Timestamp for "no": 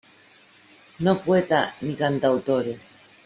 1.03-1.13